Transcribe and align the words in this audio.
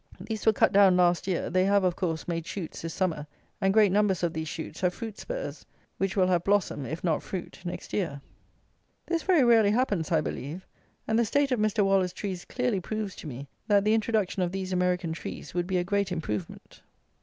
These 0.19 0.47
were 0.47 0.51
cut 0.53 0.71
down 0.73 0.97
last 0.97 1.27
year; 1.27 1.51
they 1.51 1.63
have, 1.65 1.83
of 1.83 1.95
course, 1.95 2.27
made 2.27 2.47
shoots 2.47 2.81
this 2.81 2.91
summer; 2.91 3.27
and 3.61 3.71
great 3.71 3.91
numbers 3.91 4.23
of 4.23 4.33
these 4.33 4.47
shoots 4.47 4.81
have 4.81 4.95
fruit 4.95 5.19
spurs, 5.19 5.63
which 5.99 6.15
will 6.17 6.25
have 6.25 6.43
blossom, 6.43 6.87
if 6.87 7.03
not 7.03 7.21
fruit, 7.21 7.59
next 7.63 7.93
year. 7.93 8.19
This 9.05 9.21
very 9.21 9.43
rarely 9.43 9.69
happens, 9.69 10.11
I 10.11 10.19
believe; 10.21 10.65
and 11.07 11.19
the 11.19 11.23
state 11.23 11.51
of 11.51 11.59
Mr. 11.59 11.85
Waller's 11.85 12.13
trees 12.13 12.45
clearly 12.45 12.79
proves 12.79 13.15
to 13.17 13.27
me 13.27 13.47
that 13.67 13.83
the 13.83 13.93
introduction 13.93 14.41
of 14.41 14.51
these 14.51 14.73
American 14.73 15.13
trees 15.13 15.53
would 15.53 15.67
be 15.67 15.77
a 15.77 15.83
great 15.83 16.11
improvement. 16.11 16.81